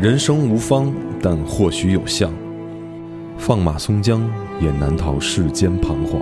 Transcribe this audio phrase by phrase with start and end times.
[0.00, 2.32] 人生无方，但或许有相。
[3.36, 4.22] 放马松江，
[4.60, 6.20] 也难逃世间彷徨。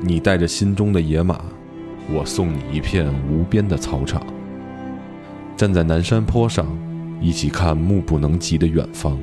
[0.00, 1.40] 你带着心中的野马，
[2.12, 4.20] 我送你一片无边的草场。
[5.56, 6.66] 站在南山坡上，
[7.20, 9.16] 一起看目不能及的远方。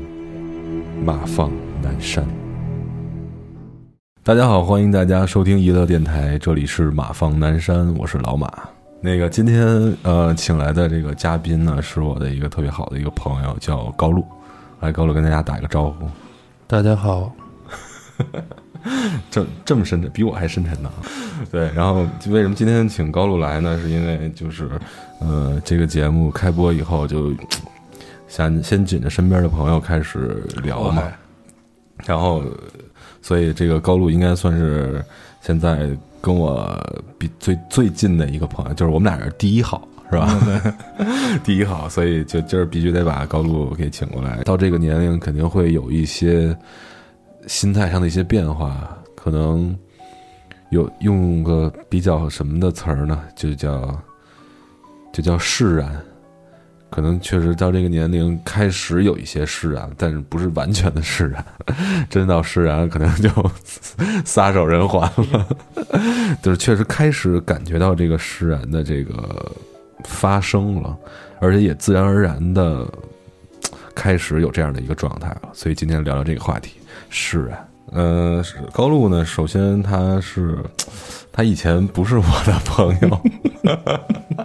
[1.04, 1.52] 马放
[1.82, 2.26] 南山。
[4.24, 8.50] 大家好，欢迎大家收听娱乐电台，这里是马放南山，我是老马。
[9.02, 9.66] 那个今天
[10.04, 14.26] 呃，请来的这个嘉宾呢，是我的一个特别好的一个朋友，叫高露。
[14.82, 16.06] 来，高露跟大家打一个招呼。
[16.68, 17.32] 大家好，
[19.32, 20.92] 这这么深沉，比我还深沉呢。
[21.50, 23.80] 对，然后为什么今天请高露来呢？
[23.82, 24.70] 是因为就是
[25.22, 27.34] 呃，这个节目开播以后，就
[28.28, 31.04] 想先紧着身边的朋友开始聊嘛，
[32.06, 32.44] 然后
[33.22, 35.02] 所以这个高露应该算是
[35.40, 35.90] 现在。
[36.22, 36.78] 跟我
[37.18, 40.40] 比最最近的一个朋友，就是我们俩是第一好，是吧？
[41.44, 44.42] 第一好，所以就今儿必须得把高露给请过来。
[44.44, 46.56] 到这个年龄，肯定会有一些
[47.48, 49.78] 心态上的一些变化，可能
[50.72, 53.24] 有用个比较什么的词儿呢？
[53.36, 53.98] 就叫
[55.14, 56.00] 就叫释然。
[56.90, 61.46] 可能确实到这个年龄开始有一些释然，但是不是完全的释然。
[62.10, 63.30] 真到释然，可能就
[64.26, 65.02] 撒手人寰
[65.32, 65.48] 了。
[66.42, 69.52] 就是确实开始感觉到这个释然的这个
[70.04, 70.98] 发生了，
[71.40, 72.88] 而且也自然而然的
[73.94, 75.50] 开始有这样的一个状态了。
[75.54, 76.74] 所以今天聊聊这个话题，
[77.10, 77.68] 释然。
[77.92, 80.58] 呃，高露呢，首先他是
[81.32, 83.22] 他以前不是我的朋友。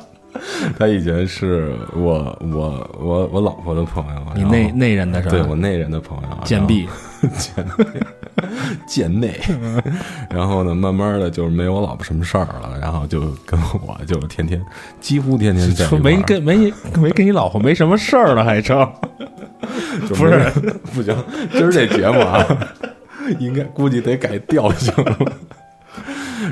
[0.79, 5.31] 他以前是我我我我老婆的朋友，你内内人的是吧？
[5.31, 6.89] 对我内人的朋友， 贱婢，
[7.39, 7.67] 贱
[8.87, 9.41] 贱内。
[10.31, 14.63] 然后呢，慢慢的就是没有我老婆什么事儿了，然后就跟我就天天
[15.01, 18.87] 几乎天天没跟没没跟你老婆没什么事儿了，还成？
[20.09, 20.51] 不是
[20.93, 21.17] 不行，
[21.53, 22.47] 今儿这节目啊，
[23.39, 25.17] 应该估计得改调性了。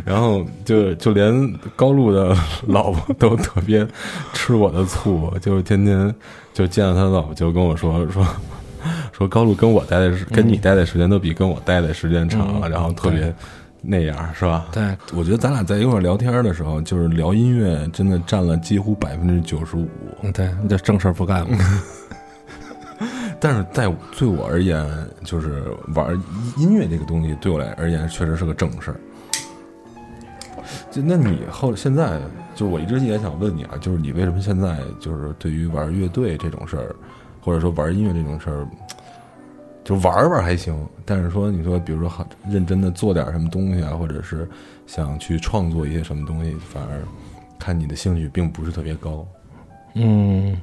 [0.05, 2.37] 然后就就连高露的
[2.67, 3.87] 老婆都特别
[4.33, 6.15] 吃我的醋，就是天天
[6.53, 8.27] 就见到他老婆就跟我说说
[9.13, 13.35] 说高露跟我待的跟你待的时间都比跟我待的时间长了，然后特别
[13.81, 14.67] 那样是吧？
[14.73, 19.89] 对，我觉得咱俩在一块聊天的时候，就是聊音乐，真的占了几乎百分之九十五。
[20.33, 21.59] 对，这正事儿不干嘛。
[23.41, 24.87] 但是在对我而言，
[25.25, 25.65] 就是
[25.95, 26.15] 玩
[26.57, 29.01] 音乐这个东西，对我来而言确实是个正事儿。
[30.91, 32.21] 就那你后现在
[32.55, 36.95] 就我一直也想问你啊，就是你为什么现在就是对于玩乐队这种事儿，
[37.41, 38.69] 或者说玩音乐这种事儿，
[39.85, 44.49] 就玩玩还行，但是说你说比如说好认真的做点什么东西啊，或者是
[44.87, 47.01] 想去创作一些什么东西，反而
[47.59, 49.27] 看你的兴趣并不是特别高。
[49.95, 50.57] 嗯，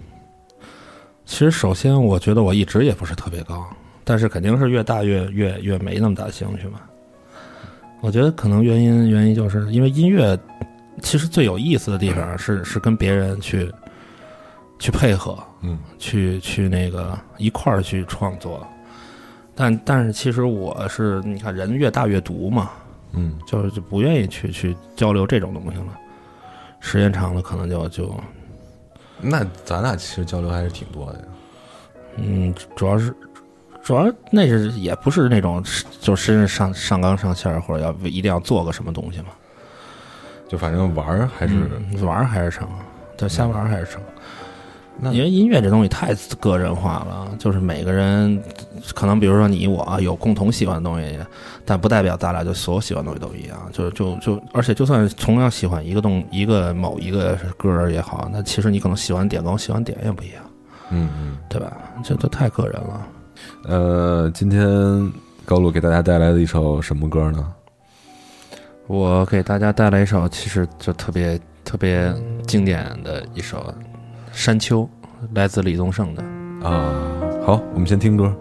[1.25, 3.65] 其实首先我觉得我一直也不是特别高，
[4.03, 6.79] 但是肯定是越大越越越没那么大兴趣嘛。
[8.01, 10.37] 我觉得可能原因原因就是因为音乐，
[11.01, 13.69] 其实最有意思的地方是是跟别人去
[14.79, 18.65] 去配合，嗯，去去那个一块儿去创作，
[19.53, 22.71] 但但是其实我是你看人越大越独嘛，
[23.11, 25.99] 嗯，就是就不愿意去去交流这种东西了，
[26.79, 28.15] 时间长了可能就就，
[29.19, 31.25] 那咱俩其实交流还是挺多的呀，
[32.15, 33.13] 嗯，主要是。
[33.83, 35.63] 主要那是也不是那种
[35.99, 39.27] 就身上上纲上线或者要一定要做个什么东西嘛，
[40.47, 41.55] 就反正玩还是
[42.03, 42.67] 玩还是成，
[43.17, 44.01] 就瞎玩还是成。
[45.13, 48.37] 因为音乐这东西太个人化了，就是每个人
[48.93, 51.17] 可能比如说你我有共同喜欢的东西，
[51.63, 53.57] 但不代表咱俩就所有喜欢的东西都一样。
[53.71, 60.43] 就就就而且就算同样喜欢一个东一个某一个歌也好，那其实你可能喜欢点跟我喜欢点也不一样，
[60.89, 61.77] 嗯嗯，对吧？
[62.03, 63.07] 这都太个人了。
[63.65, 64.61] 呃，今天
[65.45, 67.53] 高露给大家带来的一首什么歌呢？
[68.87, 72.11] 我给大家带来一首，其实就特别特别
[72.47, 73.57] 经典的一首
[74.31, 74.81] 《山丘》，
[75.35, 76.23] 来自李宗盛的。
[76.67, 76.91] 啊，
[77.45, 78.35] 好，我们先听歌。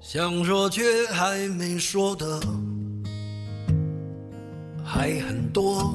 [0.00, 2.40] 想说却还没说的。
[4.90, 5.94] 还很多，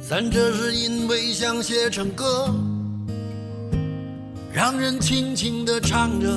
[0.00, 2.54] 咱这是因为想写成歌，
[4.52, 6.28] 让人轻轻地唱着，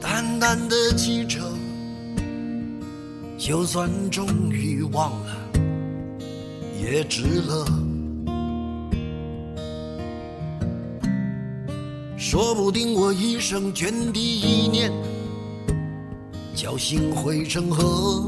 [0.00, 1.40] 淡淡的记着，
[3.36, 5.36] 就算终于忘了，
[6.80, 7.66] 也值了。
[12.16, 14.92] 说不定我一生涓滴一念，
[16.56, 18.24] 侥幸汇成河。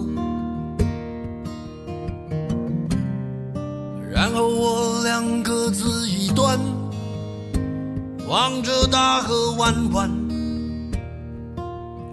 [4.12, 6.58] 然后我俩各自一端，
[8.28, 10.10] 望着大河弯弯，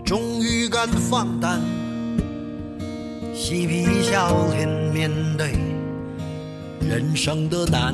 [0.06, 1.60] 终于敢放胆，
[3.34, 5.52] 嬉皮笑脸面对
[6.80, 7.94] 人生的难。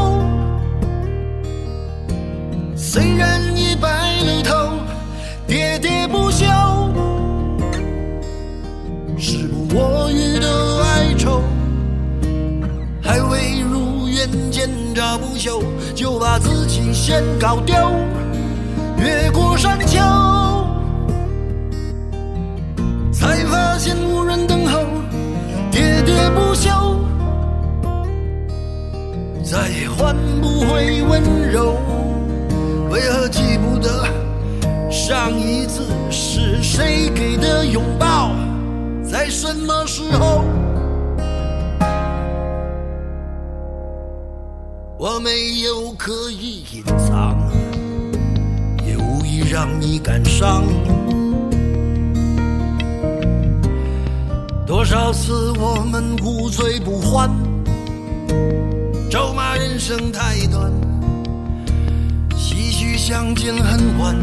[6.11, 6.45] 不休，
[9.17, 11.41] 时不我予的哀愁，
[13.01, 15.63] 还未如愿见着不朽，
[15.95, 17.73] 就把自己先搞丢。
[18.97, 19.99] 越过山丘，
[23.11, 24.79] 才发现无人等候，
[25.71, 26.69] 喋喋不休，
[29.43, 31.77] 再也换不回温柔。
[32.89, 34.05] 为何记不得
[35.11, 38.31] 上一次是谁给的拥抱，
[39.03, 40.45] 在什么时候？
[44.97, 47.37] 我没有刻意隐藏，
[48.87, 50.63] 也无意让你感伤。
[54.65, 57.29] 多少次我们无醉不欢，
[59.09, 60.71] 咒骂人生太短。
[62.29, 64.15] 唏嘘相见恨晚，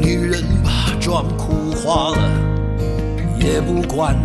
[0.00, 2.18] 女人把妆哭花了
[3.38, 4.16] 也不管。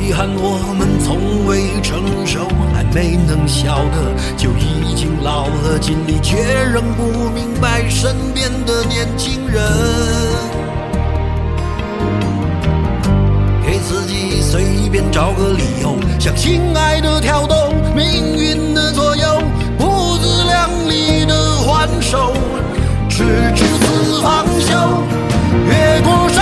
[0.00, 6.36] 遗憾我们从未成熟，还没能晓得，就已经老了，尽力却
[6.72, 9.62] 仍不明白身边的年轻人。
[13.64, 19.31] 给自己随便找个理由，向心爱的挑逗，命运的左右，
[22.12, 22.34] 手，
[23.08, 23.24] 直
[23.54, 24.76] 至死方休，
[25.66, 26.41] 越过山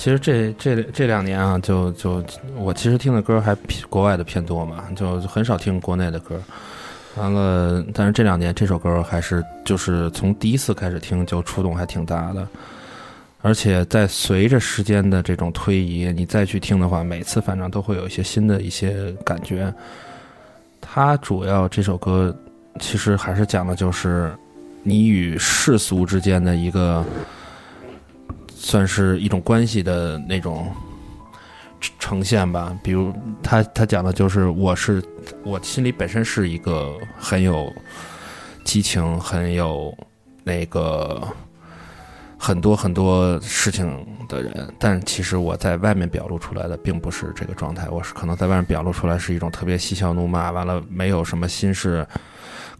[0.00, 2.24] 其实这这这两年啊，就就
[2.56, 3.54] 我其实听的歌还
[3.90, 6.40] 国外的偏多嘛，就很少听国内的歌。
[7.16, 12.48] 完了，但是这两年这首歌还是就是从第一次开始听就触动还挺大的，
[13.42, 19.70] 而且在随着时间的这种推移，你再去听的话，每次反正都会有一些新的一些感觉。
[20.80, 22.34] 它主要这首歌
[22.78, 24.32] 其实还是讲的就是
[24.82, 27.04] 你与世俗之间的一个。
[28.62, 30.70] 算是一种关系的那种
[31.98, 33.10] 呈现吧，比如
[33.42, 35.02] 他他讲的就是我是
[35.42, 37.72] 我心里本身是一个很有
[38.62, 39.96] 激情、很有
[40.44, 41.26] 那个
[42.38, 52.06] 很多很多事情的人，但其实我在外面表露出来的并不是这个状态，我是可能在外面表露出来是一种特别嬉笑怒骂，完了没有什么心事。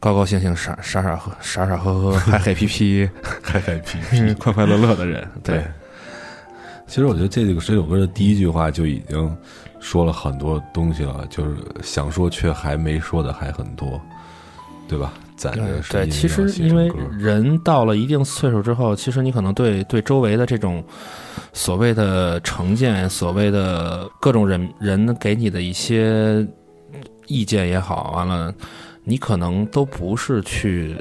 [0.01, 3.09] 高高兴兴、傻傻傻呵、傻傻呵呵、 嗨嗨皮皮、
[3.43, 5.63] 嗨嗨皮皮、 快快乐乐的人，对。
[6.87, 9.37] 其实我觉得这个这首歌的第一句话就已经
[9.79, 14.01] 说了很多东西了，就是想说却还没说的还很多，
[14.89, 15.13] 对吧？
[15.37, 15.51] 在
[15.91, 20.83] 对，其实因为人到了一定岁数之后，其实你可能对对周围的这种
[21.53, 26.47] 所谓的成见、所谓的各种人人给你的一些
[27.27, 28.53] 意见也好，完了。
[29.05, 30.95] 你可能都不是去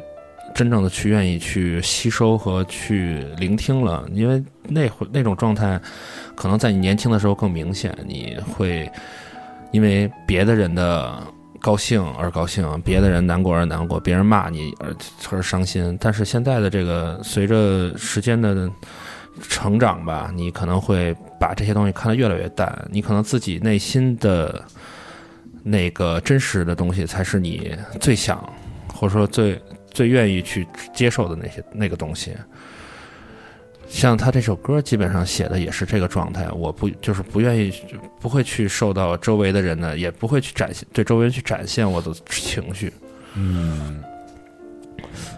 [0.56, 5.80] 真正的去愿意去吸收和去聆听了，因为那会那种状态，
[6.36, 7.96] 可能在你年轻的时候更明显。
[8.08, 8.90] 你会
[9.72, 11.22] 因为别的人的
[11.60, 14.96] 高兴而高兴，别的人难过而难过，别人骂你而
[15.30, 15.96] 而伤心。
[16.02, 18.70] 但是现在的这个随着时间的
[19.48, 22.88] 成长吧，你可能会把这些东西看得越来越淡。
[22.90, 24.66] 你可能自己内心的。
[25.64, 28.42] 那个真实的东西才是你最想，
[28.94, 29.62] 或者说最
[29.92, 32.34] 最愿意去接受的那些那个东西。
[33.88, 36.48] 像他这首歌，基本上写的也是这个状态。
[36.52, 37.74] 我不就是不愿意，
[38.20, 42.94] 不会去受到周围的人呢，也不会去展现对周围人去展现我的情绪。
[43.34, 44.04] 嗯，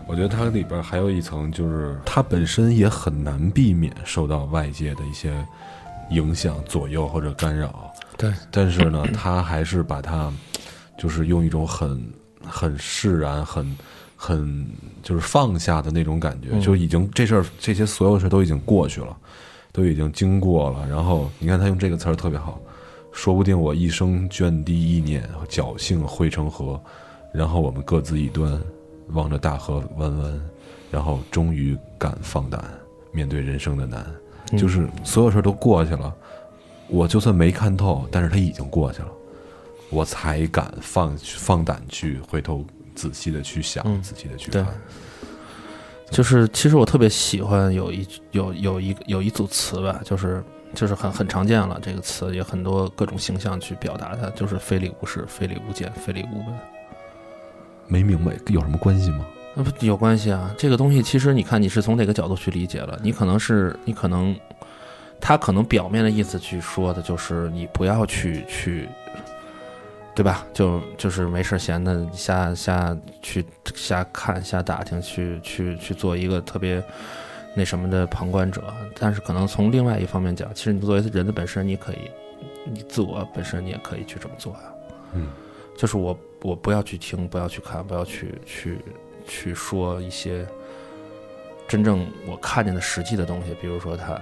[0.06, 5.34] 我觉得它里边还有一层，就是它本身也很难避免受到外界的一些
[6.10, 7.91] 影响、左右或者干扰。
[8.22, 10.32] 对，但是呢， 他还是把它，
[10.98, 12.02] 就是用一种很
[12.46, 13.76] 很释然、很
[14.16, 14.68] 很
[15.02, 19.18] 就是放下的那种感觉，就已经这事儿这些所有事都已经过去了，
[19.72, 20.88] 都已经经过了。
[20.88, 22.62] 然后你看他用这个词儿特别好，
[23.12, 26.80] 说不定我一生涓滴一念，侥幸汇成河，
[27.34, 28.62] 然后我们各自一端，
[29.10, 30.42] 望着大河弯弯，
[30.92, 32.64] 然后终于敢放胆
[33.12, 34.06] 面对人生的难，
[34.58, 36.14] 就是所有事儿都过去了。
[36.92, 39.08] 我就算没看透，但是他已经过去了，
[39.90, 44.68] 我才敢放放胆去回头仔细的去想，仔细的去看。
[46.10, 50.44] 就是其实我特别喜欢有一有有一有一组词吧，就是
[50.76, 56.48] 就是很很常见了，这个词也很多各种形象去表达它，就是非礼勿视、非礼勿见、非礼勿闻。
[57.88, 59.26] 没明白有什么关系吗？
[59.56, 60.54] 那不有关系啊！
[60.58, 64.36] 这个东西其实你看你是从哪个角度去理解了，你可能是你可能。
[65.22, 68.90] 他可能表面的意思去说的就是你不要去去，
[70.16, 70.44] 对吧？
[70.52, 76.84] 就就是没事闲的瞎瞎去瞎看瞎打听，去去去做一个特别
[77.56, 78.64] 那什么的旁观者。
[79.00, 82.10] 但是可能从另外一方面讲，其实你作为人的本身，你可以，
[82.66, 84.60] 你自我本身你也可以去这么做呀。
[85.14, 85.28] 嗯，
[85.78, 88.80] 就是我我不要去听，不要去看，不要去去
[89.28, 90.46] 去说一些
[91.68, 94.20] 真正我看见的实际的东西，比如说他。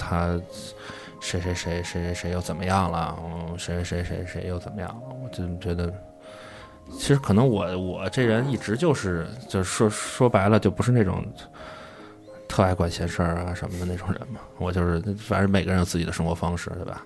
[0.00, 0.40] 他
[1.20, 3.14] 谁谁谁谁谁谁又怎么样了？
[3.22, 5.14] 嗯，谁谁谁谁谁又怎么样了？
[5.22, 5.92] 我就觉得，
[6.92, 11.22] 其实可能我我这人一直就是就是说说白了，就不是那种
[12.48, 14.40] 特爱管闲事儿啊什么的那种人嘛。
[14.56, 17.04] 我就是反正每个人有自己的生活方式，对吧？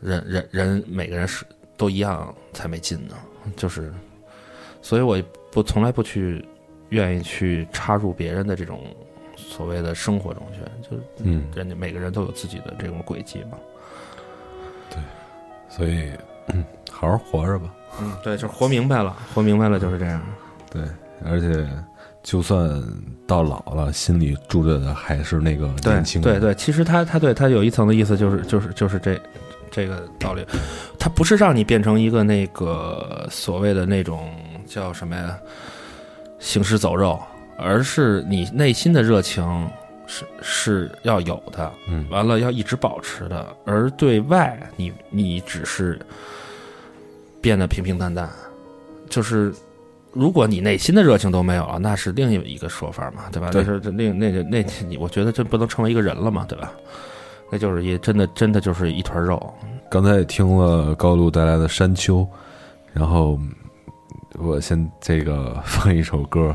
[0.00, 1.44] 人人人每个人是
[1.76, 3.14] 都一样才没劲呢。
[3.54, 3.92] 就是，
[4.80, 6.42] 所以我不从来不去
[6.88, 8.82] 愿意去插入别人的这种。
[9.48, 13.56] 所谓的生活中去，就嗯，人家每个人都有自己的这种轨迹嘛。
[14.90, 14.98] 对，
[15.68, 16.10] 所以
[16.48, 17.72] 嗯，好好活着吧。
[18.00, 20.20] 嗯，对，就是活明白了，活明白了就是这样。
[20.70, 20.82] 对，
[21.24, 21.66] 而且
[22.22, 22.68] 就算
[23.26, 26.20] 到老了，心里住着的还是那个年轻。
[26.20, 29.18] 对对，其实他他对他有一层的意思，就是就是就是这
[29.70, 30.44] 这个道理，
[30.98, 34.28] 他不是让你变成一个那个所谓的那种
[34.66, 35.38] 叫什么呀，
[36.38, 37.18] 行尸走肉。
[37.58, 39.70] 而是你内心的热情
[40.06, 43.46] 是是要有的，嗯，完了要一直保持的。
[43.64, 45.98] 而对外，你你只是
[47.40, 48.28] 变得平平淡淡。
[49.08, 49.52] 就是
[50.12, 53.50] 如果你内心的热情都没有了，那是另一个说法嘛，对吧？
[53.50, 56.72] 对，是另那个那你，我觉得这不能成为一个人了嘛，对吧？
[57.50, 59.40] 那就是一真的真的就是一团肉。
[59.88, 62.18] 刚才也听了高露带来的《山丘》，
[62.92, 63.38] 然后
[64.36, 66.54] 我先这个放一首歌，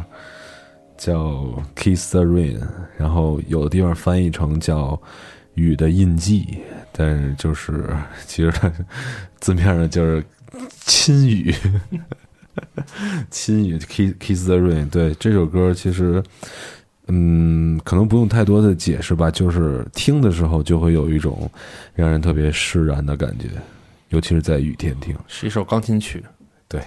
[1.01, 1.15] 叫
[1.75, 2.59] 《Kiss the Rain》，
[2.95, 5.01] 然后有的地方翻译成叫
[5.55, 6.59] “雨的印记”，
[6.93, 7.89] 但是就是
[8.27, 8.71] 其实它
[9.39, 10.23] 字面上就是
[10.85, 11.51] 亲雨，
[13.31, 14.87] 亲雨 Kiss Kiss the Rain。
[14.91, 16.21] 对这首歌，其实
[17.07, 21.49] 嗯，可能不用太多的解释吧，就是听的时候就会有一种
[21.95, 23.47] 让人特别释然的感觉，
[24.09, 25.17] 尤其是在雨天听。
[25.27, 26.23] 是一首钢琴曲。
[26.67, 26.79] 对。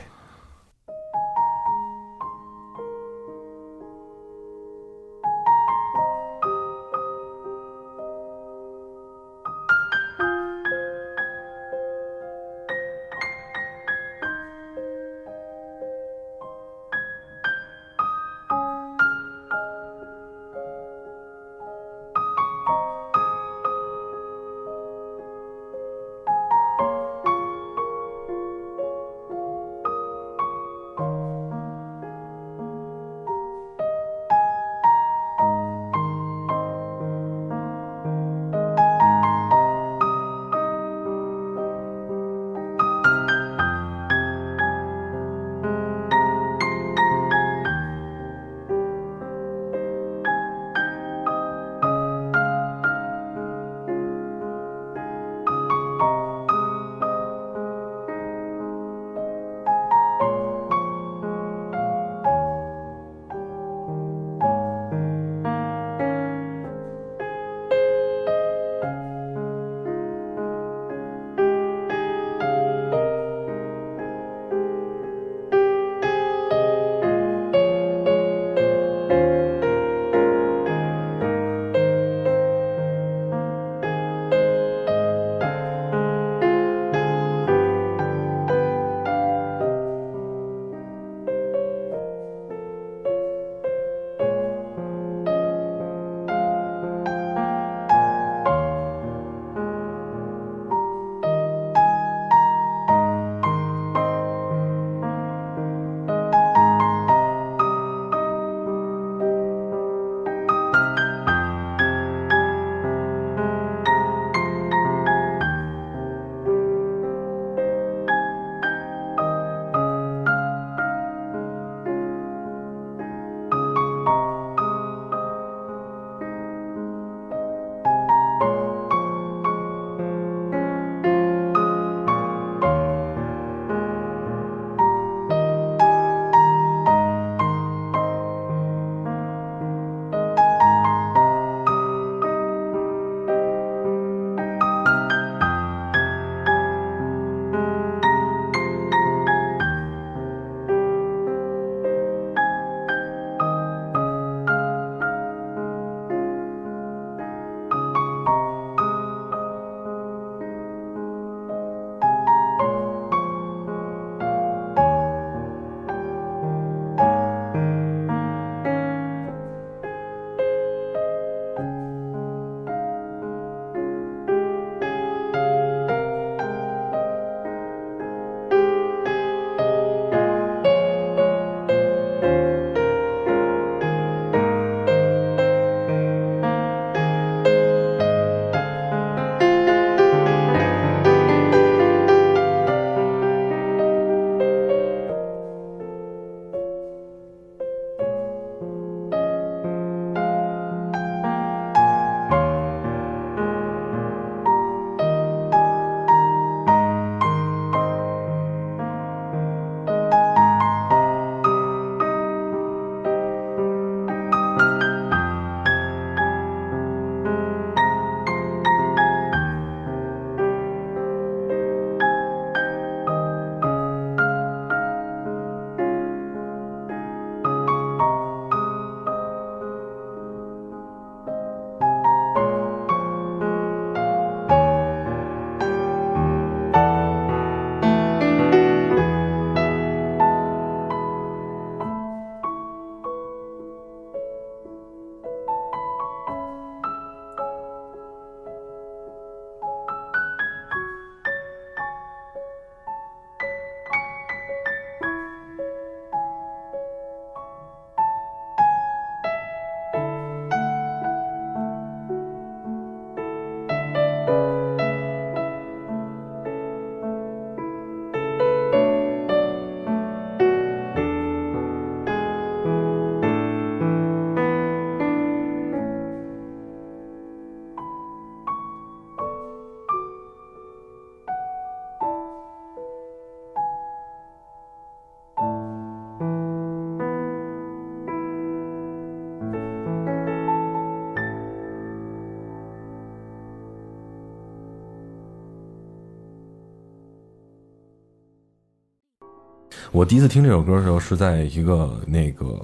[299.94, 302.60] 我第一次听这首歌的时候是在一个那个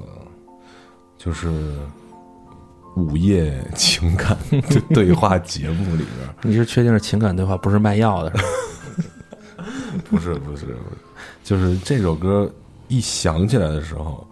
[1.16, 1.48] 就是
[2.96, 4.36] 午夜情感
[4.92, 6.28] 对话节目里边。
[6.42, 8.36] 你是确定是情感对话，不是卖药的？
[8.36, 9.64] 是吧？
[10.10, 10.76] 不是不是，
[11.44, 12.52] 就是这首歌
[12.88, 14.26] 一响起来的时候，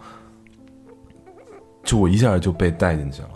[1.85, 3.29] 就我一下就被带进去了，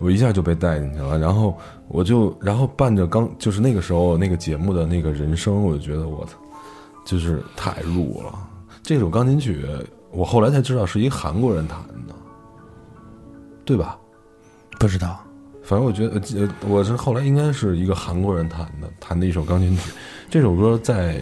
[0.00, 1.56] 我一下就被带进去了，然后
[1.88, 6.32] 我就然后伴着刚就是那个时候那个节目的那个人声，我就觉得我操，
[7.10, 8.32] 就是太入了。
[8.84, 9.66] 这首钢琴曲
[10.12, 12.14] 我后来才知道是一个韩国人弹的，
[13.64, 13.98] 对吧？
[14.78, 15.18] 不知道。
[15.64, 19.90] 反正我觉得，呃，我是后来应该是一个韩国人弹的，弹的一首钢琴曲。
[20.28, 21.20] 这首歌在，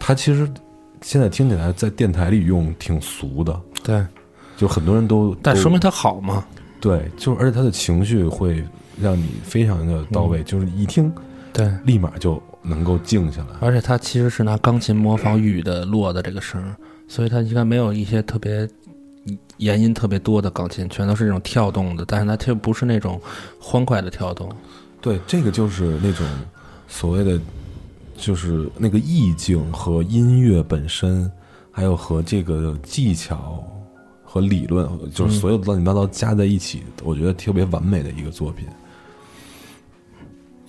[0.00, 0.50] 它其实
[1.02, 4.04] 现在听起来在电台里用挺俗的，对，
[4.56, 6.44] 就很多人都，但说明它好嘛？
[6.80, 8.64] 对，就而且他的情绪会
[9.00, 11.12] 让你非常的到位，就是一听，
[11.52, 13.56] 对，立马就能够静下来。
[13.60, 16.74] 而且它其实是拿钢琴模仿雨的落的这个声，
[17.08, 18.68] 所以它应该没有一些特别。
[19.58, 23.20] 延音特别多的钢琴，全都是这种跳动的，但是它却不是那种
[23.60, 24.48] 欢快的跳动。
[25.02, 26.26] 对，这个就是那种
[26.86, 27.38] 所谓的，
[28.16, 31.30] 就是那个意境和音乐本身，
[31.70, 33.62] 还有和这个技巧
[34.24, 38.66] 和理论，就是所有乱七八糟加在一起，我觉得特别完美的一个作品。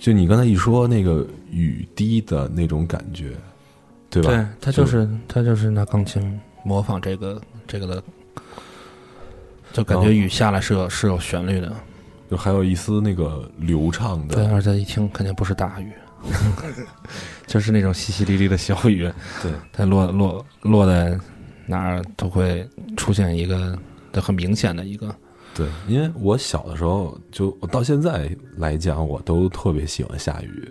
[0.00, 3.36] 就你刚才一说那个雨滴的那种感觉，
[4.08, 4.30] 对吧？
[4.30, 8.02] 对，他就是他就是拿钢琴模仿这个这个的。
[9.72, 11.72] 就感觉雨下来是有是有旋律的，
[12.28, 14.34] 就还有一丝那个流畅的。
[14.34, 15.92] 对，而且一听肯定不是大雨，
[17.46, 19.08] 就是那种淅淅沥沥的小雨。
[19.40, 21.16] 对，它落落落在
[21.66, 23.78] 哪儿都会出现一个
[24.14, 25.14] 很明显的一个。
[25.54, 30.68] 对，因为我小的时候，就我到现在来讲，我都特别喜欢下雨。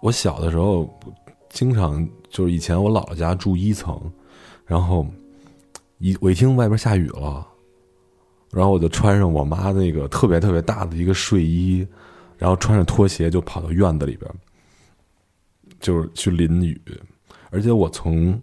[0.00, 0.88] 我小的时候
[1.50, 4.00] 经常就是以前我姥姥家住一层，
[4.66, 5.06] 然后
[5.98, 7.46] 一我一听外边下雨了。
[8.50, 11.86] 然后我就穿上我妈那个特别特别大的一个睡衣，
[12.36, 14.28] 然后穿着拖鞋就跑到院子里边，
[15.78, 16.80] 就是去淋雨。
[17.50, 18.40] 而且我从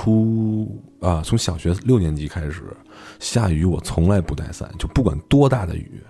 [0.00, 2.62] 初啊，从小学六年级开始，
[3.18, 6.02] 下雨我从来不带伞，就不管多大的雨，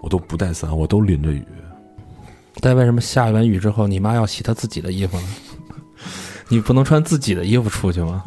[0.00, 1.44] 我都不带伞，我都淋着雨。
[2.60, 5.26] 但为什么下完雨之后，你妈要洗她自己的衣服呢？
[6.46, 8.22] 你不能穿自己的衣服出去吗？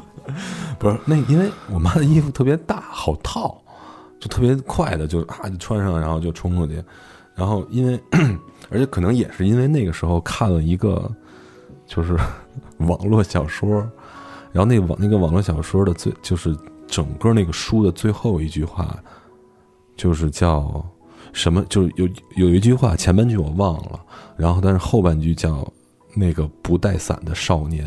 [0.78, 3.63] 不是，那因为我妈的衣服特别大，好套。
[4.20, 6.84] 就特别快的就啊就穿上，然后就冲出去，
[7.34, 7.98] 然后因为
[8.70, 11.10] 而且可能也是因为那个时候看了一个
[11.86, 12.17] 就是
[12.80, 13.88] 网络小说，
[14.51, 16.55] 然后那网那个网络小说的最就是
[16.88, 18.97] 整个那个书的最后一句话，
[19.95, 20.83] 就是叫
[21.33, 21.63] 什么？
[21.69, 23.99] 就是有有一句话前半句我忘了，
[24.36, 25.67] 然后但是后半句叫
[26.15, 27.86] 那个不带伞的少年。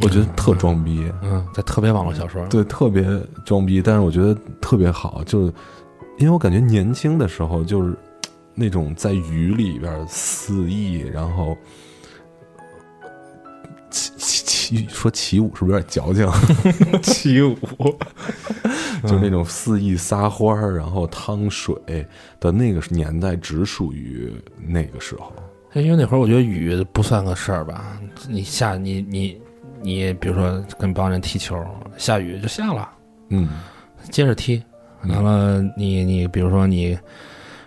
[0.00, 3.04] 我觉得特装逼，嗯，在特别网络小说，对，特别
[3.44, 5.52] 装逼，但是我觉得特别好，就是
[6.18, 7.94] 因为我感觉年轻的时候就是
[8.54, 11.56] 那种在雨里边肆意，然后
[13.92, 16.28] 起起起说起舞是不是有点矫情？
[17.02, 17.56] 起舞，
[19.06, 21.76] 就那种肆意撒欢儿，然后趟水
[22.40, 24.32] 的那个年代，只属于
[24.66, 25.32] 那个时候。
[25.74, 29.40] 因为那会儿我觉得雨不算个事儿吧，你下你你。
[29.84, 31.60] 你比如说跟帮人踢球，
[31.98, 32.88] 下雨就下了，
[33.30, 33.48] 嗯，
[34.12, 34.62] 接着踢。
[35.08, 36.96] 完了，你你比如说你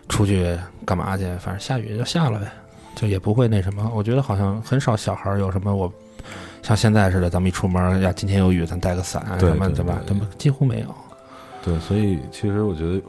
[0.08, 1.26] 出去干嘛去？
[1.40, 2.50] 反正下雨就下了呗，
[2.96, 3.92] 就也不会那什么。
[3.94, 5.94] 我觉得好像很少小孩有什么我
[6.66, 10.02] 像现在似的，咱们一出门呀，今天有雨，咱带个伞什么对吧？
[10.08, 10.88] 他们几乎没有。
[11.64, 13.00] 对，所以其实我觉得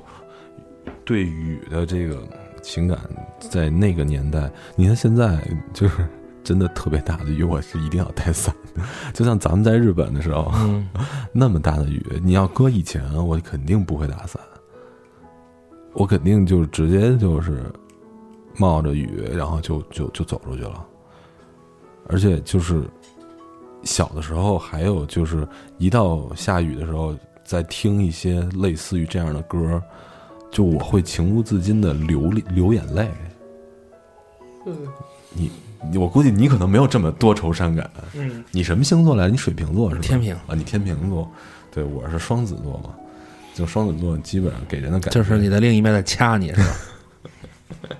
[1.04, 2.22] 对雨的这个
[2.62, 2.98] 情感，
[3.40, 5.40] 在那个年代，你看现在
[5.72, 6.06] 就是。
[6.46, 8.54] 真的特别大的雨，我是一定要带伞。
[9.12, 10.54] 就像咱们在日本的时候，
[11.32, 14.40] 那么大的雨，你要搁以前，我肯定不会打伞。
[15.92, 17.64] 我肯定就直接就是
[18.56, 20.86] 冒着雨，然后就就就走出去了。
[22.06, 22.84] 而且就是
[23.86, 29.82] 小的时候，还有就是一到下雨的时候，在听一些类似于这样的歌，
[30.50, 33.08] 就我会情不自禁的流流眼泪。
[34.66, 34.76] 嗯，
[35.32, 35.50] 你。
[35.94, 37.88] 我估计你可能没有这么多愁善感。
[38.14, 39.28] 嗯，你什么星座来？
[39.28, 40.02] 你水瓶座是吧？
[40.02, 41.30] 天平啊，你天平座。
[41.70, 42.90] 对，我是双子座嘛。
[43.54, 46.76] 就双子座，基本上给人的感觉就是你的另一面在掐你是吧？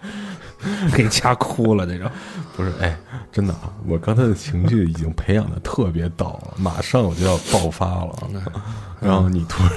[0.95, 2.11] 给你掐哭了那种。
[2.57, 2.97] 不是，哎，
[3.31, 8.17] 真的啊，我刚才的情绪已经培养的特别到了，马上我就要爆发了。
[9.01, 9.73] 然后你突然。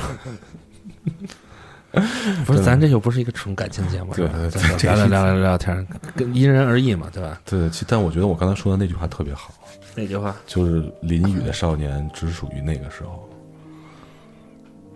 [2.46, 7.42] 不是，咱这又不是一个纯感情节目，对聊聊聊聊聊天，跟因人而异嘛，对吧？
[7.44, 9.52] 对，但我觉得我刚才说的那句话特别好，
[9.96, 10.36] 那句话？
[10.46, 13.28] 就是淋雨的少年只属于那个时候。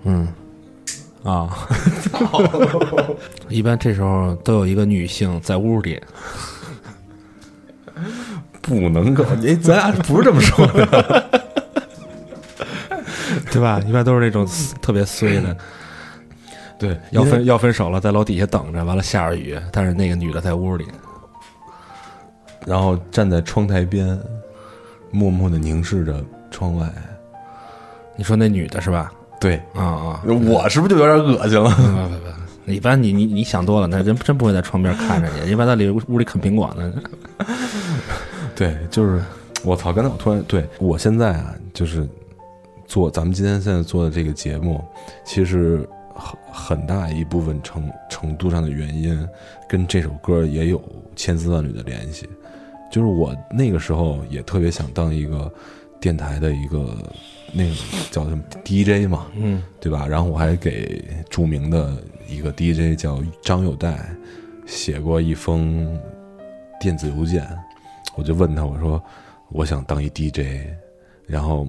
[0.03, 0.27] 嗯，
[1.23, 1.49] 啊，
[3.47, 6.01] 一般这时候都有一个女性在屋里，
[8.62, 11.41] 不能够，你 咱俩不是这么说的，
[13.51, 13.79] 对吧？
[13.88, 14.45] 一般都是那种
[14.81, 15.57] 特别衰的，
[16.77, 20.86] 对，要分要分手了，在楼底下等着，完了下着雨，但是那个女的在屋里，
[22.65, 24.19] 然后站在窗台边，
[25.09, 26.86] 默默的凝视着窗外。
[28.17, 29.09] 你说那女的是吧？
[29.43, 31.69] 对啊啊，我是不是就有点恶心了？
[31.75, 32.15] 不不
[32.65, 36.93] 不，一般你你你想多了，那人真不会在窗边看着你，一般在里屋里啃苹果呢。
[38.56, 39.21] 对，就是
[39.65, 39.91] 我操！
[39.91, 42.08] 刚才我突然对我现在啊，就是
[42.88, 44.82] 做咱们今天现在做的这个节目，
[45.25, 49.27] 其实很很大一部分程程度上的原因，
[49.67, 50.82] 跟这首歌也有
[51.17, 52.29] 千丝万缕的联系。
[52.89, 55.51] 就是我那个时候也特别想当一个
[55.99, 56.95] 电台的一个。
[57.55, 57.75] 那个
[58.09, 60.07] 叫什么 DJ 嘛，嗯，对吧？
[60.07, 61.95] 然后我还给著名的
[62.27, 64.09] 一个 DJ 叫张友代
[64.65, 65.99] 写过一封
[66.81, 67.47] 电子邮件，
[68.15, 69.01] 我就问他，我说
[69.49, 70.67] 我想当一 DJ，
[71.27, 71.67] 然后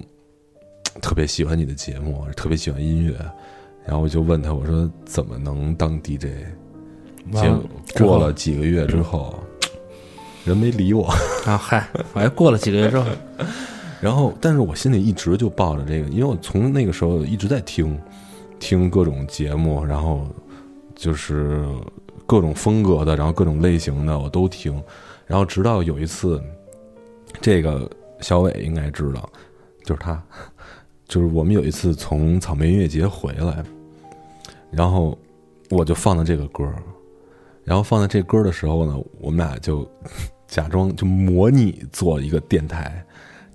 [1.01, 3.13] 特别喜欢你的节目，特别喜欢音乐，
[3.85, 6.25] 然后我就问他，我说怎么能当 DJ？
[7.31, 7.63] 结果
[7.95, 9.39] 过了几个月之后，
[10.45, 11.07] 人没理我
[11.45, 11.57] 啊！
[11.57, 13.05] 嗨，我还过了几个月之后。
[14.01, 17.99] 然后，但是我心里一直就抱着这个，因为我从那个时候一直在听，
[18.59, 20.27] 听各种节目，然后
[20.95, 21.65] 就是
[22.27, 24.81] 各种风格的，然后各种类型的我都听，
[25.25, 26.43] 然后直到有一次，
[27.41, 29.27] 这个小伟应该知道，
[29.83, 30.21] 就是他，
[31.07, 33.63] 就是我们有一次从草莓音乐节回来，
[34.69, 35.17] 然后
[35.69, 36.69] 我就放的这个歌，
[37.63, 39.89] 然后放在这歌的时候呢，我们俩就
[40.47, 43.03] 假装就模拟做一个电台。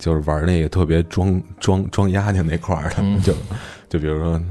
[0.01, 3.33] 就是玩那个特别装装装丫挺那块儿的，就
[3.89, 4.43] 就比如说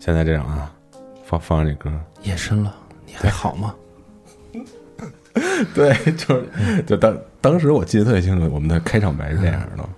[0.00, 0.70] 现在这样啊，
[1.24, 1.88] 放放这歌，
[2.24, 2.74] 夜深了，
[3.06, 3.74] 你还好吗？
[5.72, 9.88] 对，就是就当当时我记得特别清楚，我们的开场白是这样的：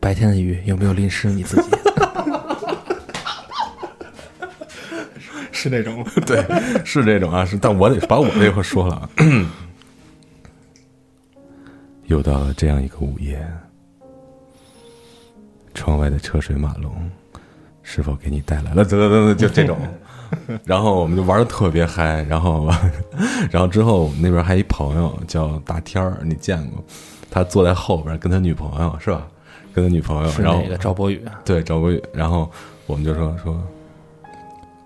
[0.00, 1.68] 白天的雨有没有淋湿你自己？
[5.52, 6.42] 是那种， 对，
[6.82, 9.10] 是这种啊，是，但我得把我这块说了。
[12.06, 13.46] 又到了这样一个午夜。
[15.80, 17.10] 窗外的车水马龙，
[17.82, 18.84] 是否给你带来了？
[18.84, 19.78] 等等等，就这种。
[20.62, 22.22] 然后我们就玩的特别嗨。
[22.24, 22.70] 然后，
[23.50, 26.84] 然后之后我们那边还一朋友叫大天儿，你见过？
[27.30, 29.26] 他坐在后边跟他女朋友是吧？
[29.72, 30.30] 跟他女朋友。
[30.38, 31.24] 然后赵博宇。
[31.46, 32.02] 对，赵博宇。
[32.12, 32.50] 然后
[32.84, 33.58] 我们就说说，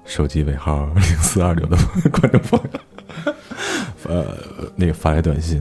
[0.04, 1.76] 手机尾号零四二六的
[2.12, 2.60] 观众朋
[3.26, 3.34] 友，
[4.08, 4.36] 呃，
[4.76, 5.60] 那个发来短信，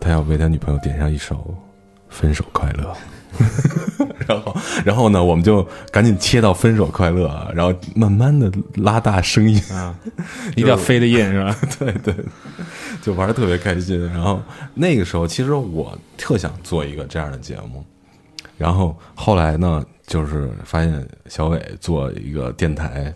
[0.00, 1.36] 他要为他女朋友点上一首
[2.08, 2.90] 《分手快乐》。
[4.28, 9.94] 然后，然后呢，我们就赶紧切到“分手快乐”，然后慢慢的拉大声音啊，
[10.56, 11.56] 一定要飞的音是吧？
[11.78, 12.14] 对 对，
[13.02, 14.04] 就玩的特别开心。
[14.12, 14.42] 然后
[14.74, 17.84] 那个时候，其实我特想做一个这样的节目。
[18.56, 23.12] 然后后来呢，就是发现小伟做一个电台，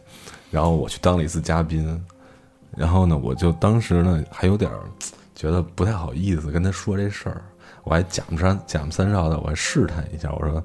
[0.51, 2.01] 然后我去当了一次嘉宾。
[2.77, 4.71] 然后呢，我就当时呢还有点
[5.35, 7.43] 觉得不太好意思跟他说这事儿。
[7.85, 10.63] 我还假不三假不三绕的，我还试探一下，我说：“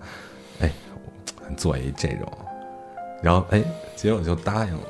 [1.48, 2.32] 哎，做一这种。”
[3.22, 3.64] 然后哎，
[3.96, 4.84] 结果就答应了。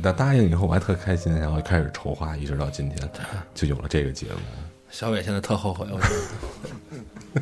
[0.00, 3.10] 那答应以后，我还特开心，然后开始筹划，一直到今天，
[3.54, 4.40] 就有了这个节目。
[4.90, 5.98] 小伟现在特后悔，我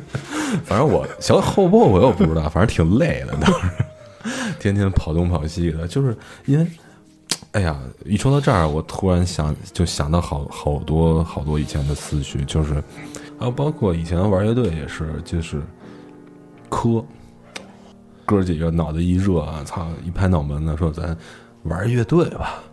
[0.65, 3.69] 反正我小后不后悔我不知道，反正挺累的，当时
[4.59, 6.67] 天天跑东跑西的，就是因为，
[7.53, 12.83] 哎呀，一说到这儿，我突然想就想到好好多好多以前的思绪，就是。
[13.39, 15.59] 还有包括以前玩乐队也是，就是
[16.69, 17.03] 磕
[18.37, 21.15] 哥几个脑子一热啊，操一拍脑门子说咱
[21.63, 22.63] 玩乐队吧，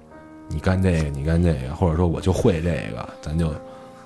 [0.49, 3.53] 你干这个你干这个，或者说我就会这个，咱就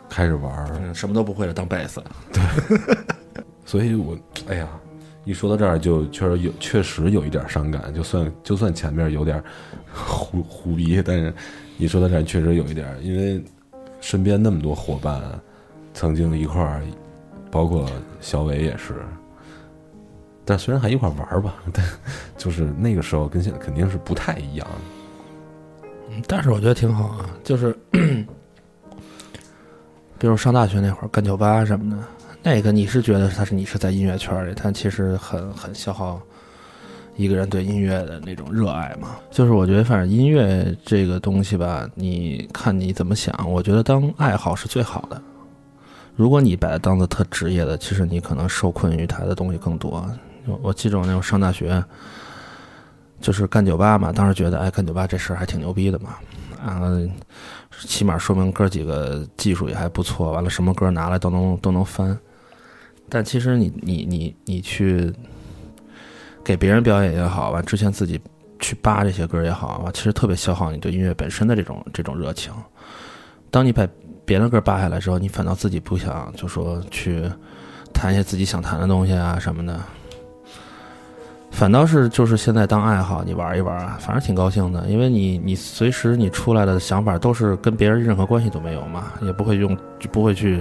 [0.09, 2.03] 开始玩，什么都不会了当贝斯。
[2.33, 2.43] 对，
[3.67, 4.17] 所以我
[4.49, 4.69] 哎呀，
[5.25, 9.43] 一说到这儿就确实有确实有一点伤感，就算就算前面有点
[9.93, 11.35] 胡胡逼，但是
[11.79, 13.43] 一说到这儿确实有一点，因为
[14.01, 15.21] 身边那么多伙伴。
[15.95, 16.81] 曾经一块儿，
[17.51, 17.87] 包括
[18.19, 18.95] 小伟也是，
[20.45, 21.85] 但虽然还一块玩吧，但
[22.37, 24.67] 就是那个时候跟现在肯定是不太一样。
[26.27, 27.77] 但是我觉得挺好啊，就是，
[30.19, 32.03] 比如上大学那会儿干酒吧什么的，
[32.43, 36.21] 那个你是觉得他是你是在音乐圈里，但其实很很消耗
[37.17, 39.17] 一个人对音乐的那种热爱嘛。
[39.31, 45.21] 就是我觉得，反正音乐这个东西吧，你看你怎么想，我觉得当爱好是最好的。
[46.15, 50.07] 如果你把它当做特职业的，其实你可能受困于它的东西更多。
[50.47, 51.83] 我我记着我那种上大学，
[53.21, 56.17] 就是干酒吧嘛，当时觉得哎，干酒吧这事儿还挺牛逼的嘛，
[56.65, 56.91] 啊，
[57.87, 60.33] 起码说明哥几个技术也还不错。
[60.33, 62.19] 完了，什么歌拿来都能都能翻。
[63.09, 65.13] 但其实你你你你去
[66.43, 68.21] 给别人表演也好，完之前自己
[68.59, 72.53] 去扒这些歌也好，其实特别消耗你对音乐本身的这种这种热情。
[73.51, 73.87] 当你把
[74.25, 77.31] 别人歌扒下来之后，你反倒自己不想，就说去
[77.93, 79.79] 弹一些自己想弹的东西啊什么的。
[81.53, 90.61] 反倒是就是现在当爱好，你玩一玩啊，反正挺高兴的，因为你你随时你出来的想法都是跟别人任何关系都没有嘛，也不会用就不会去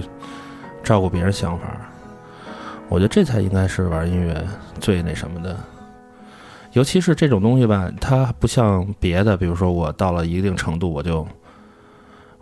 [0.84, 1.64] 照顾别人想法。
[2.88, 4.46] 我觉得这才应该是玩音乐
[4.78, 5.56] 最那什么的，
[6.72, 11.26] 尤其是这种东西吧，它不像别的，比如说我到了一定程度，我就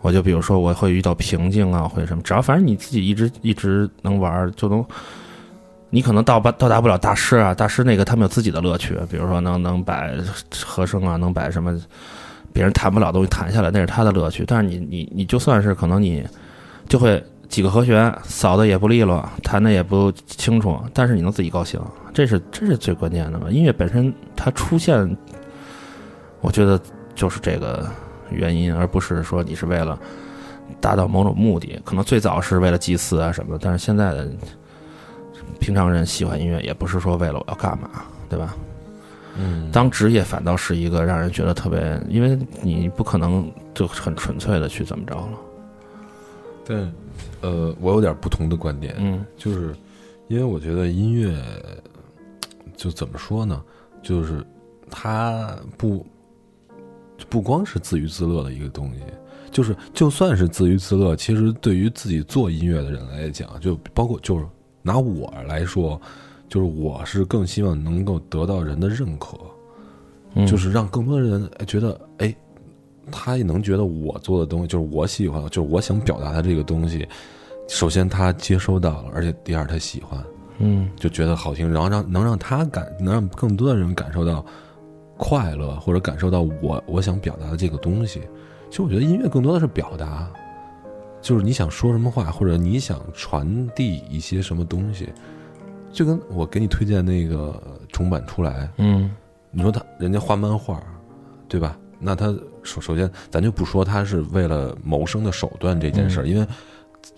[0.01, 4.85] 我就比如说我会遇到瓶颈啊，或者什么，只要反正你自己一直一直能玩，就能。
[5.93, 10.07] 你可能到不到达不了大师啊，大师那个他们有自己的乐趣，比如说能能把
[10.65, 11.77] 和声啊，能把什么
[12.53, 14.45] 别人弹不了东西弹下来，那是他的乐趣。
[14.47, 16.25] 但是你你你就算是可能你
[16.87, 21.77] 就会几个和弦扫的也不利落，弹的也不清楚，但是你能自己高兴，
[22.13, 23.51] 这是这是最关键的嘛。
[23.51, 25.17] 音乐本身它出现，
[26.39, 26.79] 我觉得
[27.13, 27.85] 就是这个
[28.29, 29.99] 原因，而不是说你是为了
[30.79, 31.77] 达到某种目的。
[31.83, 34.29] 可能最早是为了祭祀啊什么的，但是现在的。
[35.59, 38.55] 平常人喜欢音乐，也不是说为了我要干嘛，对吧？
[39.37, 45.39] 嗯，当职业反倒是一个让人觉得特别，因为你不可能就很纯粹的去怎么着了。
[46.65, 46.85] 对，
[47.39, 49.73] 呃，我有点不同的观点，嗯，就是
[50.27, 51.41] 因为我觉得音乐
[52.75, 53.63] 就怎么说呢，
[54.03, 54.45] 就是
[54.89, 56.05] 它不
[57.29, 58.99] 不光是自娱自乐的一个东西，
[59.49, 64.45] 就是就算是自娱自乐，其实对于自己做音乐的人来讲，就包括就是。
[64.81, 65.99] 拿我来说，
[66.49, 69.37] 就是我是更希望能够得到人的认可，
[70.45, 72.35] 就是让更多的人觉得，哎，
[73.11, 77.07] 他也能觉得我做的东西就是我喜欢，就是我想表达的这个东西。
[77.67, 80.21] 首先他接收到了，而且第二他喜欢，
[80.59, 84.45] 嗯，就觉得好听，然后让能让他感，能让更多的人感受到
[85.15, 88.21] 快乐，或者感受到我我想表达的这个东西。
[88.69, 90.29] 其实我觉得音乐更多的是表达。
[91.21, 95.09] 就是你想说什么话，或者你想传递一些什么东西，
[95.93, 99.11] 就跟我给你推荐那个重版出来，嗯，
[99.51, 100.81] 你说他人家画漫画，
[101.47, 101.77] 对吧？
[101.99, 106.47] 那他首首先，咱就不说他是为了谋生的手段这件事儿，因为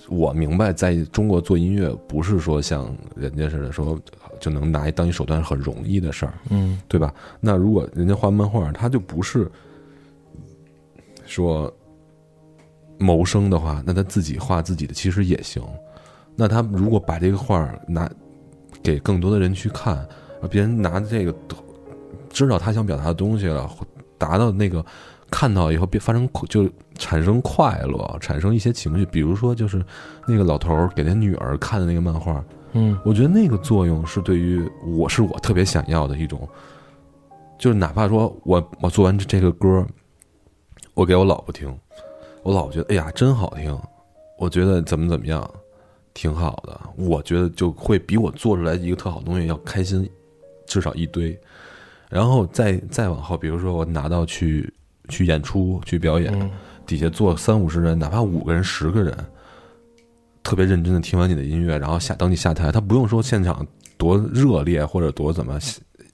[0.10, 3.98] 我明白，在中国做音乐不是说像人家似的说
[4.38, 7.14] 就能拿一当一手段很容易的事儿，嗯，对吧？
[7.40, 9.50] 那如果人家画漫画，他就不是
[11.26, 11.74] 说。
[12.98, 15.62] 谋生的话，那他自己画自己的其实也行。
[16.36, 18.10] 那他如果把这个画拿
[18.82, 20.08] 给更多的人去看，
[20.50, 21.36] 别人拿这个
[22.30, 23.70] 知道他想表达的东西了，
[24.18, 24.84] 达到那个
[25.30, 29.06] 看到以后，别发生就产生快乐，产生一些情绪。
[29.06, 29.84] 比如说，就是
[30.28, 36.48] 那个老头儿给他女儿看的那个漫画，嗯，我觉得那个作用是对于我是我特别想要的一种，
[37.60, 39.86] 就是哪怕说我我做完这个歌，
[40.96, 41.72] 我给我老婆听。
[42.44, 43.78] 我老觉得，哎呀，真好听！
[44.38, 45.50] 我觉得怎么怎么样，
[46.14, 46.80] 挺好的。
[46.98, 50.08] 我觉得就会比我做出来一个特好东西要开心，
[50.68, 51.40] 至少一堆。
[52.10, 54.72] 然后再再往后，比如说我拿到去
[55.08, 56.52] 去演出去表演，
[56.86, 59.18] 底下坐三五十人，哪怕五个人、十个人，
[60.44, 63.66] 特别认真的听完你的音乐，然后下等你下台，他不用说现场
[63.98, 65.58] 多热烈或者多怎么，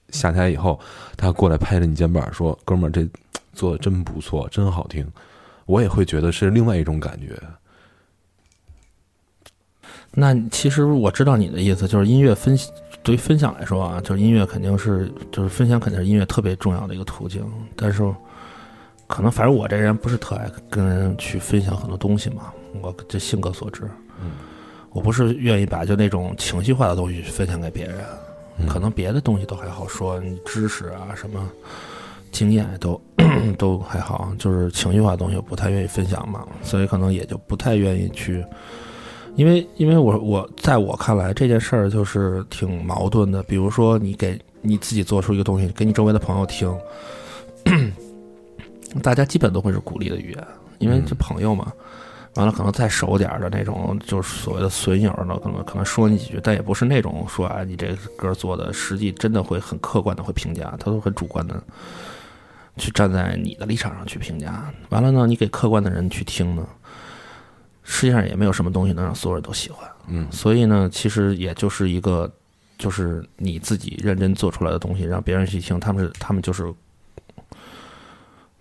[0.09, 0.79] 下台以后
[1.17, 3.09] 他过来拍着你肩膀说：“哥们儿，这
[3.53, 5.05] 做的真不错，真好听。”
[5.69, 7.39] 我也会觉得是另外一种感觉。
[10.11, 12.57] 那其实我知道你的意思，就是音乐分
[13.03, 17.45] 对于分享来说啊，就是音乐肯定是就是分享肯定是音乐特别重要的一个途径。
[17.75, 18.01] 但是
[19.05, 22.51] 可能反正我这人不是特爱跟人去分享很多东西嘛，
[22.81, 23.83] 我这性格所致。
[24.19, 24.31] 嗯，
[24.89, 28.03] 我不是愿意把就那种情绪化的东西分享给别人，
[28.67, 31.47] 可能别的东西都还好说，你知识啊什么。
[32.31, 33.01] 经验都
[33.57, 38.43] 都还好，就是情绪化的东西不太愿意分享嘛，所以可能也就不太愿意去，
[39.35, 43.43] 因为因为我我在我看来这件事儿就是挺矛盾的。
[43.43, 46.73] 比如说你给你自己做出一个东西给你周围的朋友听，
[49.01, 50.47] 大家基本都会是鼓励的语言，
[50.79, 51.71] 因为这朋友嘛，
[52.35, 61.61] 完了可能再熟点儿的那种，就是所谓的损友呢，可能可能说你几句，但也不是那种说啊你这歌做的实际真的会很客观的会评价，他都很主观的。
[62.79, 66.67] 去站在你的立场上去评价，完了呢，你给客观的人去听呢，
[67.83, 69.87] 世界上也没有什么东西能让所有人都喜欢。
[70.07, 72.31] 嗯所以呢，其实也就是一个，
[72.77, 76.73] 就是你自己认真做出来的东西，让别人去听，他们是他们就是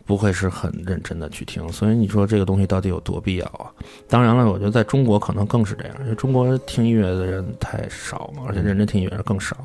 [0.04, 1.66] 不会是很认真的去听。
[1.72, 3.70] 所以你说这个东西到底有多必要啊？
[4.08, 9.56] 当然了，我觉得在中国可能更是这样，因为中国听音乐的人太少嘛，而且认真听音乐人更少。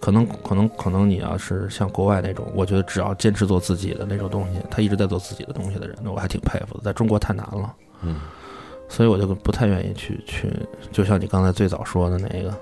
[0.00, 6.80] 可能可能可能你要是像国外那种，我觉得只要坚持做自己的那种东西，他一直在做自己的东西的人，那我还挺佩服的。
[6.84, 7.74] 在中国太难了。
[8.02, 8.16] 嗯
[8.90, 10.50] 所以我就不太愿意去去，
[10.90, 12.54] 就像你刚才最早说的那个，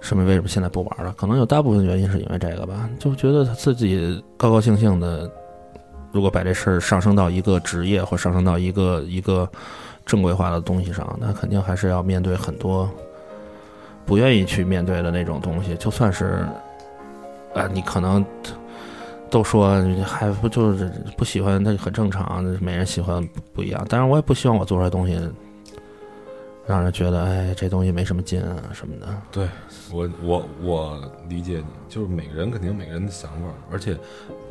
[0.00, 1.14] 什么为什么现在不玩了？
[1.16, 5.30] 可能有大部分原因是因为这个吧，就觉得他自己高高兴兴的，
[6.10, 9.48] 如果把这事儿上升到一个职业或上升到一个一个
[10.04, 12.90] 正规化的东西上，那肯定还是要面对很多
[14.06, 15.76] 不愿意去面对的那种东西。
[15.76, 16.46] 就算是
[17.54, 18.24] 啊，你可能
[19.30, 23.84] 都说还不就是不喜欢，那很正常，每人喜欢不一样。
[23.88, 25.18] 当然，我也不希望我做出来东西
[26.66, 29.06] 让人觉得，哎，这东西没什么劲啊什么的。
[29.30, 29.48] 对
[29.92, 33.96] 我我我理解你，就是每个人肯定每个人的想法，而且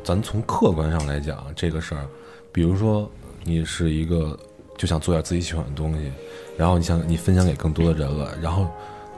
[0.02, 2.06] 咱从客观上来讲这个事儿，
[2.52, 3.10] 比如说
[3.42, 4.38] 你是一个
[4.78, 6.12] 就想做点自己喜欢的东西，
[6.56, 8.68] 然后你想你分享给更多的人了，然后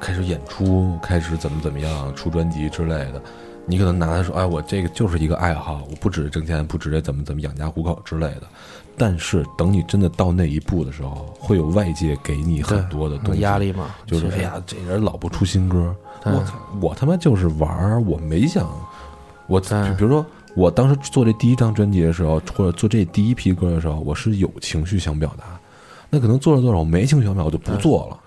[0.01, 3.23] 开始演出，开始怎么怎么样，出专辑之类的。
[3.69, 8.43] 你可能拿来说，哎，我这个就是一个爱好，我不指着挣钱，不指着怎么怎么养家糊口之类的。
[8.97, 15.95] 但是等你真的到那一步的时候，会有外界给你很多的东西， 压力嘛，就是哎呀，这人老不出新歌，
[16.25, 16.45] 我，
[16.81, 18.67] 我他妈就是玩儿，我没想，
[19.49, 20.25] 我比如说
[20.55, 25.45] 我当时做这第一张专辑的时候，或者做这第一批歌的时候，我是有情绪想表达，
[26.09, 28.19] 那可能做着做着我没情绪想表达，我就不做了，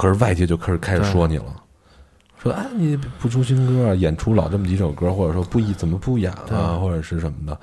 [0.00, 1.62] 可是外界就开始开始说你了。
[2.42, 7.60] 说啊，你不出新歌啊，演出老这么几首歌，或者说不一怎么不演了啊，或者是什么的，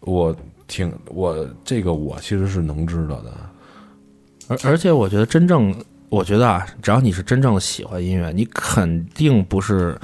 [0.00, 0.34] 我
[0.66, 3.32] 挺我这个我其实是能知道的，
[4.48, 5.72] 而而且我觉得真正，
[6.08, 9.96] 我觉得啊，只要你是真正的喜欢音乐，你肯定不是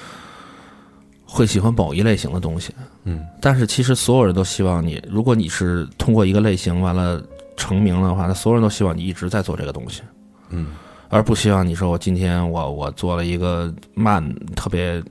[1.24, 2.72] 会喜欢某一类型的东西。
[3.02, 7.20] 嗯，但是其实所有人都希望你，如果你是通过一个类型完了
[7.56, 10.02] 成名的话，那所有人都希望你一直在做这个东西，
[10.50, 10.68] 嗯
[11.09, 14.22] 而不希望你说我今天我我做了一个慢
[14.54, 15.02] 特别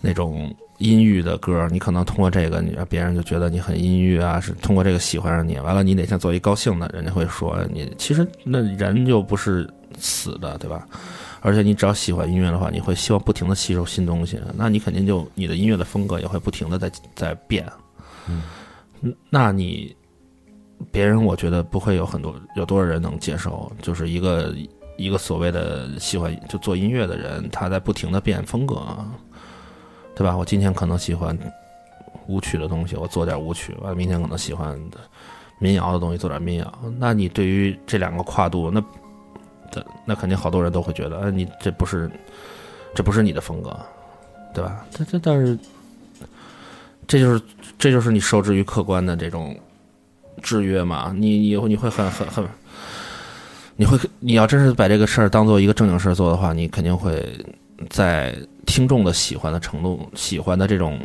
[0.00, 5.58] 那种阴郁的歌，你可能通过这个，你让别人就觉得你很阴郁啊，是通过这个喜欢上你。
[5.58, 10.86] 完了，你哪天做一高兴的，人家会说你其实那人又不是死的，对吧？
[11.40, 17.64] 而且你只要喜欢音乐的话，你会希望不停的吸收新东西，那你肯定就你的音乐的风格也会不停的在在变。
[18.28, 18.42] 嗯，
[19.30, 19.94] 那你
[20.90, 24.54] 别人我觉得不会有很多有多少人能接受，就是一个
[24.96, 28.82] 一个所谓的喜欢就做音乐的人，他在不停的变风格，
[30.14, 30.36] 对吧？
[30.36, 31.36] 我今天可能喜欢
[32.26, 34.78] 舞曲的东西，我做点舞曲；完了，明天可能喜欢
[35.58, 36.78] 民谣的东西，做点民谣。
[36.98, 38.82] 那你对于这两个跨度，那
[39.74, 42.10] 那那肯定好多人都会觉得，哎，你这不是
[42.94, 43.76] 这不是你的风格，
[44.54, 44.84] 对吧？
[44.90, 45.58] 这这但是
[47.06, 47.42] 这就是
[47.78, 49.56] 这就是你受制于客观的这种
[50.42, 51.14] 制约嘛？
[51.16, 52.44] 你你你会很很很，
[53.76, 57.24] 你会你要真是把这个事儿当做一个正经事儿做的话，你肯定会
[57.90, 58.36] 在
[58.66, 61.00] 听众的喜欢的程度、喜欢的这种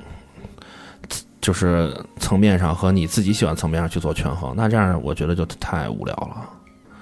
[1.41, 4.53] 就是层面上和你自己喜欢层面上去做权衡。
[4.55, 6.49] 那这样我觉得就太无聊了。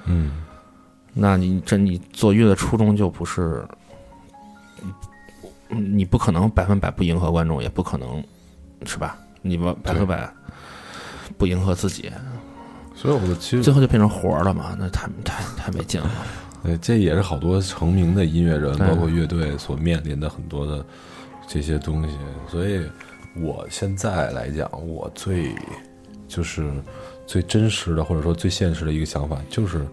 [0.05, 0.43] 嗯
[1.13, 3.63] 那你这你做乐的初衷就不是，
[5.69, 8.23] 嗯你不可能百分百不迎合观众，也不可能
[8.85, 9.17] 是吧？
[9.41, 10.31] 你们百分百
[11.41, 12.11] 不迎合自己，
[12.93, 14.75] 所以我其实最后就变成活儿了嘛？
[14.77, 16.07] 那太太太没劲了。
[16.63, 20.85] 对，这也是好多成名的音乐人，包括乐队所面临的很多的
[21.47, 22.15] 这些东西。
[22.47, 22.85] 所以，
[23.35, 25.55] 我现在来讲，我最
[26.27, 26.71] 就是
[27.25, 29.83] 最真实的，或者说最现实的一个想法，就是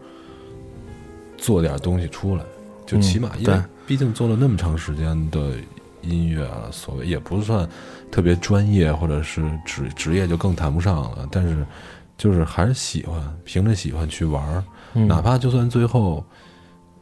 [1.38, 2.44] 做点东西出来，
[2.84, 5.52] 就嗯起码，因为毕竟做了那么长时间的
[6.02, 7.66] 音乐啊，所谓也不算
[8.10, 11.28] 特别专业，或者是职职业就更谈不上了。
[11.30, 11.64] 但是，
[12.16, 14.64] 就是还是喜欢，凭着喜欢去玩儿。
[14.94, 16.24] 嗯哪怕就算最后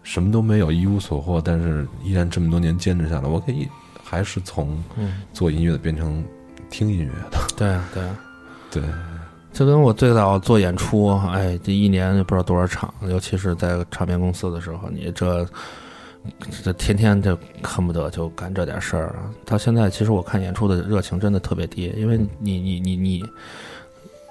[0.02, 3.68] 什么都没有，一无所获，但是依然这么多年坚持下来，我可以
[4.04, 6.24] 还是从嗯，做音乐的变成
[6.68, 7.38] 听音乐的。
[7.57, 8.18] 对啊对啊，
[8.70, 8.82] 对，
[9.52, 15.46] 就跟我最早做演出，哎，这一年也不知道多少场，尤其是在唱片公司的时候，你这
[16.62, 19.14] 这天天就恨不得就干这点事儿。
[19.44, 23.24] 到现在，其实我看演出的热情真的特别低，因为你你你你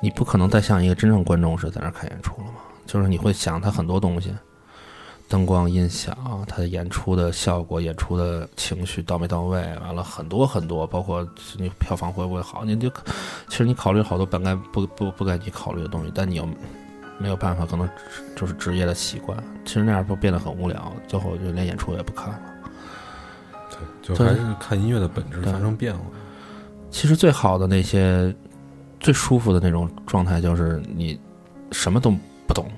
[0.01, 4.33] 你不可能再像一个真正观众似的在那儿看演出了嘛，就是你会想他很多东西。
[5.27, 6.15] 灯光、音响，
[6.47, 11.27] 他的演出的效果、演出的情绪到没到位，完了很多很多，包括
[11.57, 12.87] 你票房会不会好，你就
[13.47, 16.47] 其实你考虑好多本该不不不该你考虑的东西，但你又
[17.17, 17.89] 没有办法，可能
[18.35, 19.37] 就是职业的习惯。
[19.65, 22.39] 其实那样不变得很无聊，最后就连演出也不看了。
[24.01, 26.01] 对，就还是看音乐的本质发生变化。
[26.91, 28.33] 其实最好的那些、
[28.99, 31.19] 最舒服的那种状态，就是你
[31.71, 32.11] 什么都
[32.47, 32.69] 不懂，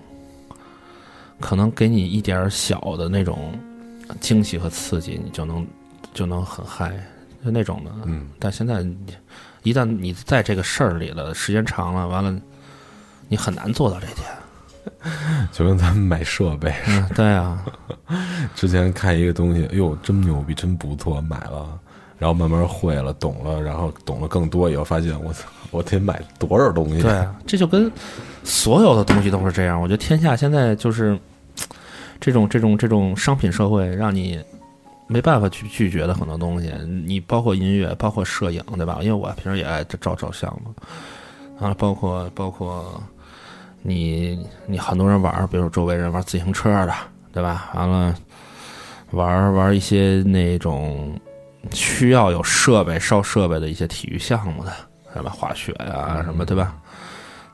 [1.39, 3.53] 可能给你一点小的那种
[4.19, 5.67] 惊喜和刺激，你就能
[6.13, 6.97] 就能很嗨，
[7.43, 7.91] 就那种的。
[8.05, 8.29] 嗯。
[8.39, 8.83] 但现在，
[9.61, 12.41] 一旦你在这个事儿里了，时间长了，完了，
[13.27, 14.27] 你很难做到这点。
[15.51, 17.63] 就跟咱们买设备，嗯，对啊。
[18.55, 21.79] 之前看一个东西，哎呦，真牛逼，真不错，买了。
[22.17, 27.01] 然后慢慢会了，懂了，然后懂了更多以后，发现我操，我得买多少东西？
[27.03, 27.91] 对，这就跟
[28.43, 29.79] 所有的东西都是这样。
[29.79, 31.19] 我觉得天下现在就是
[32.19, 34.43] 这种这种这种商品社会，让你
[35.05, 36.73] 没办法去拒绝的很多东西。
[37.05, 38.97] 你包括音乐，包括摄影，对吧？
[39.01, 40.71] 因为我平时也爱照照相嘛。
[41.59, 42.99] 啊，包括包括
[43.87, 46.93] 你你很多人玩，比如周围人玩自行车的，
[47.31, 47.71] 对吧？
[47.73, 48.15] 完了
[49.11, 51.19] 玩玩一些那种。
[51.73, 54.71] 需要有设备、烧设备的一些体育项目的，
[55.13, 56.73] 什么滑雪呀，什么对吧？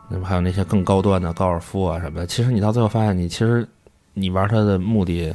[0.07, 2.27] 那么还有那些更高端的高尔夫啊什么的。
[2.27, 3.67] 其实你到最后发现，你其实
[4.13, 5.33] 你玩它的目的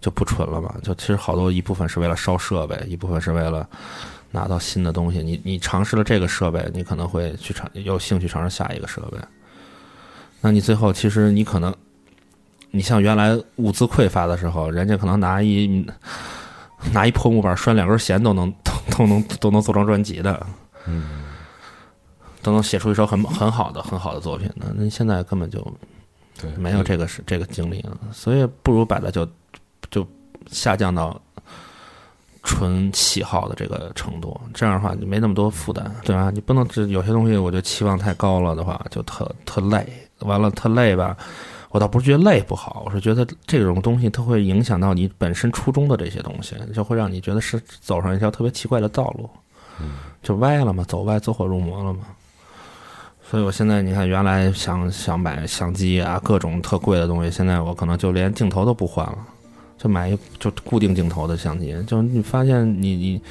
[0.00, 0.72] 就不纯了嘛。
[0.80, 3.68] 就其实好多一部分是为了烧设备，一部分是为了
[4.30, 5.20] 拿到新的东西。
[5.20, 9.18] 你你尝试了这个设备，你可能会去尝有兴趣尝试下一个设备。
[10.40, 11.74] 那你最后其实你可能，
[12.70, 15.84] 你像原来物资匮乏的时候，人家可能拿一。
[16.92, 20.46] 拿一破木板拴两根弦都能都都能都能做成专辑的，
[20.86, 21.24] 嗯，
[22.40, 24.72] 都能写出一首很很好的很好的作品的。
[24.76, 25.60] 那现在根本就
[26.40, 29.28] 对没有这个是这个经历了，所以不如把它就
[29.90, 30.06] 就
[30.52, 31.20] 下降到
[32.44, 34.40] 纯喜好的这个程度。
[34.54, 36.30] 这样的话，你没那么多负担，对吧？
[36.30, 39.84] 你不能这有些东西，我觉得期望太高了的话，就特特累。
[40.20, 41.16] 完了，特累吧。
[41.70, 49.28] 我倒不是觉得累不好，我是觉得这种东西它会影响到你本身初衷的这些东西，就会让你觉得是走上一条特别奇怪的道路，
[50.22, 52.00] 就歪了嘛，走歪走火入魔了嘛。
[53.30, 59.18] 所以我现在你看，原来想想买相机啊，各种特贵的东西，现在我可能就连镜头都不换了，
[59.76, 61.76] 就买一就固定镜头的相机。
[61.86, 63.22] 就你发现你你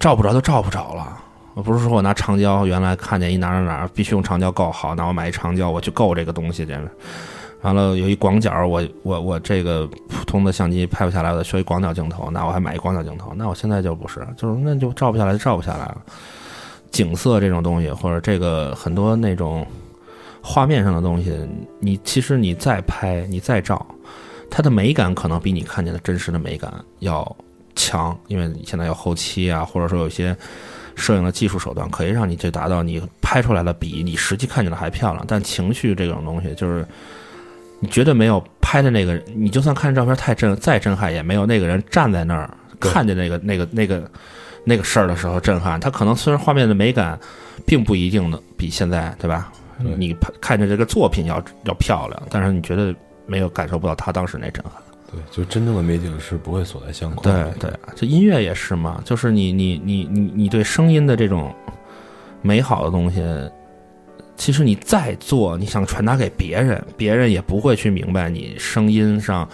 [0.00, 1.21] 照不着就照不着了，
[1.54, 6.78] 我不是说我拿长焦，原来看见一哪哪哪必须用长焦够好，那我买一长焦我去够这个东西，这。
[7.60, 13.32] 完了，有一广角，我我我这个普通的相机拍不下来，我得需要一广角镜头，那我还买一广角镜头。
[13.36, 16.02] 那我现在就不是，就是那就照不下来就照不下来了。
[16.90, 19.64] 景色这种东西，或者这个很多那种
[20.42, 21.38] 画面上的东西，
[21.78, 23.86] 你其实你再拍，你再照，
[24.50, 27.36] 它的美感可能比你看见的真实的美感要
[27.76, 30.36] 强，因为现在有后期啊，或者说有些
[30.96, 35.24] 摄影的技术手段，可以让你去达到你拍出来的比你实际看见的还漂亮。
[35.26, 36.86] 但情绪这种东西，就是。
[37.84, 44.08] 你绝对没有拍的那个，你就算看照片太震再震撼，也没有那个人站在那儿看见那个那个那个
[44.62, 45.80] 那个事儿的时候震撼。
[45.80, 47.18] 他可能虽然画面的美感
[47.66, 49.50] 并不一定的比现在，对吧？
[49.96, 52.94] 你看着这个作品要要漂亮，但是你觉得
[53.26, 54.74] 没有感受不到他当时那震撼。
[55.12, 57.22] 对，就真正的美景是不会锁在相框。
[57.22, 61.54] 对对，这音乐也是嘛，就是你你你你你对声音的这种
[62.40, 63.22] 美好的东西。
[64.34, 69.48] 其实你再做，你想传达给别人，别人也不会去明白你声音上，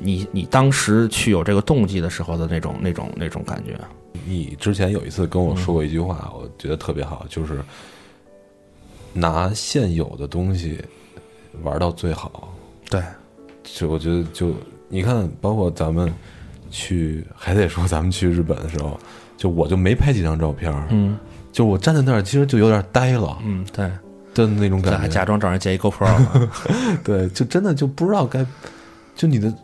[0.00, 3.78] 你你当时去有这个动机的时候的那种那种那种感觉。
[4.24, 7.60] 你之前有一次跟我说过一句话，我觉得特别好，就是
[9.12, 10.80] 拿现有的东西
[11.62, 12.52] 玩到最好。
[12.90, 13.00] 对，
[13.62, 14.52] 就我觉得，就
[14.88, 16.12] 你看，包括咱们
[16.70, 18.98] 去，还得说咱们去日本的时候，
[19.36, 21.18] 就我就没拍几张照片，嗯，
[21.52, 23.90] 就我站在那儿，其实就有点呆了，嗯，对。
[24.34, 26.48] 的那种感觉，还假装找人借一 GoPro，
[27.04, 28.44] 对，就真的就不知道该，
[29.14, 29.54] 就你的，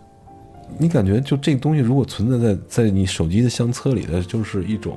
[0.78, 4.96] 你感觉就这东西如果存在在在你手机的相册里的，就是一种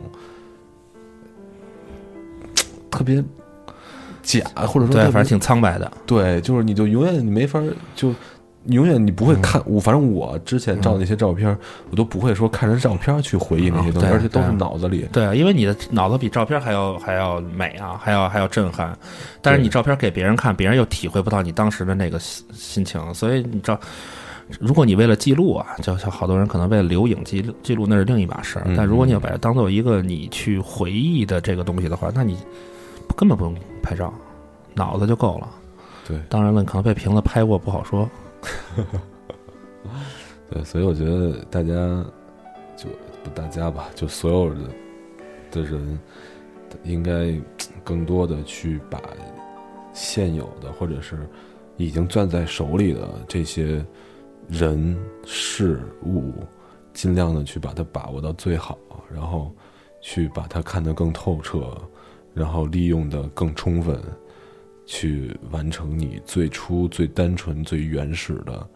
[2.91, 3.15] 特别
[4.21, 7.59] 假，或者说对，反正挺苍白的，对，就是你就永远你没法
[7.95, 8.13] 就。
[8.67, 11.57] 永远你不会看我，反正我之前照那些照片，
[11.89, 15.05] 我都不会说看着照片去回忆那些东西，而且都是脑子里。
[15.11, 18.97] 对，因为你的脑子比照片还要还要美啊，还要还要震撼。
[19.41, 23.13] 但是你照片给别人看，别人又体会不到你当时的那个心心情。
[23.13, 23.77] 所以你照，
[24.61, 28.67] 如果你为了记录啊，就像好多人可能为了留影记录记录，那是另一码事儿。
[28.77, 32.37] 但如果你要把它当做一个你去回忆的这个东西的话，那你
[33.17, 34.13] 根本不用拍照，
[34.73, 35.49] 脑子就够了。
[36.07, 38.09] 对，当然了，可能被瓶子拍过，不好说。
[40.49, 41.73] 对，所以我觉得大家
[42.75, 42.89] 就
[43.23, 44.59] 不大家吧，就所有的
[45.51, 45.99] 的人，
[46.83, 47.33] 应该
[47.83, 49.01] 更多的去把
[49.93, 51.27] 现有的或者是
[51.77, 53.83] 已经攥在手里的这些
[54.47, 56.33] 人事物，
[56.93, 58.77] 尽量的去把它把握到最好，
[59.11, 59.51] 然后
[60.01, 61.75] 去把它看得更透彻，
[62.33, 63.99] 然后利用的更充分，
[64.85, 68.67] 去完成你最初最单纯、最原始的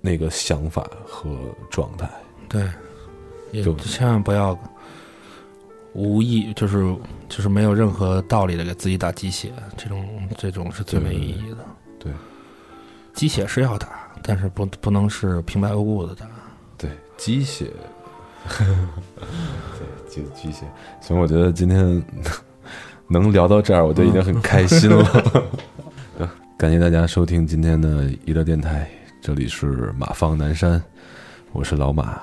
[0.00, 1.36] 那个想法和
[1.70, 2.08] 状态。
[2.48, 2.68] 对，
[3.52, 4.58] 也千万不要
[5.92, 6.96] 无意，就是
[7.28, 11.58] 就是没有任何道理的给自己打鸡血，这种这种是最没意义的。
[11.98, 12.12] 对，
[13.12, 16.26] 鸡血是要打，但是不不能是平白无故的打。
[16.78, 17.70] 对，鸡血，
[18.56, 18.66] 对，
[20.08, 20.64] 鸡鸡血。
[21.00, 22.02] 行，我觉得今天
[23.10, 25.04] 能聊到这儿，我就已经很开心了。
[26.56, 28.88] 感谢大家收听今天的娱乐电台，
[29.20, 30.80] 这里是马放南山，
[31.50, 32.20] 我是老马，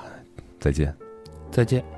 [0.58, 0.94] 再见，
[1.50, 1.97] 再见。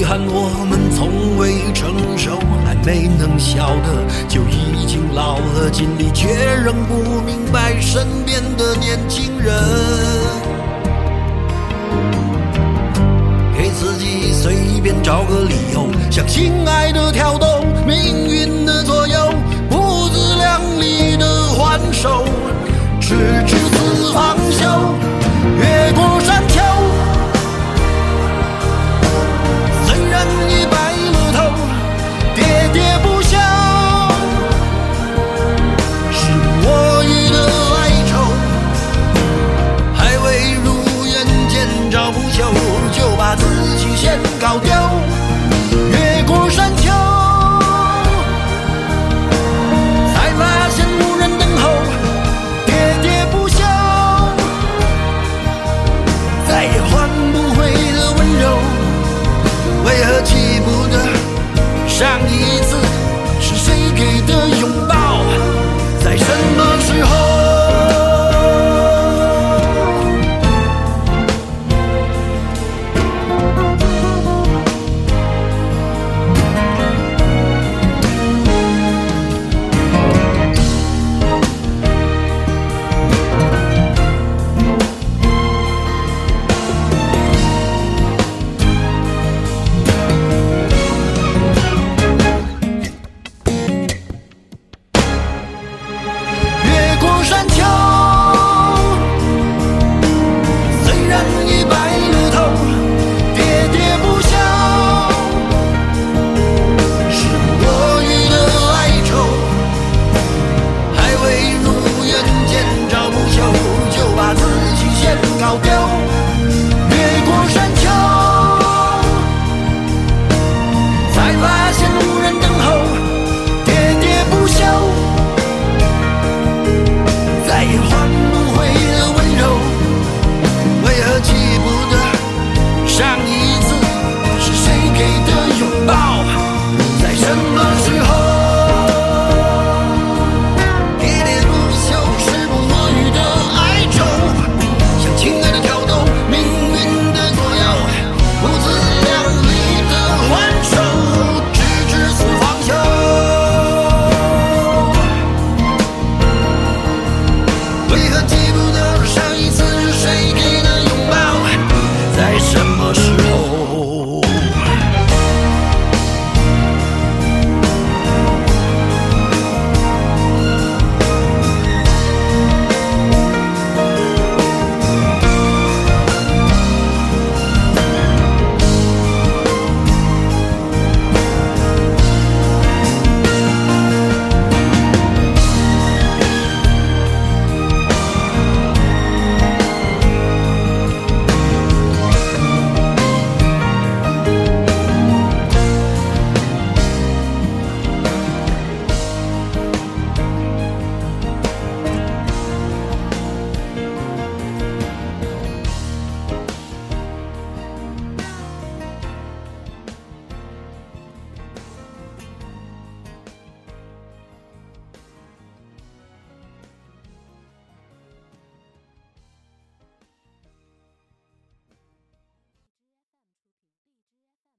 [0.00, 6.26] 遗憾我们从未成熟，还没能晓得，就已经老了，尽力却
[6.64, 9.54] 仍不明白身边的年轻人。
[13.54, 17.62] 给自己随便找个理由，向心爱的挑逗。
[17.86, 19.34] 命运的左右，
[19.68, 21.26] 不自量力的
[21.58, 22.24] 还手，
[23.02, 25.09] 直至死方休。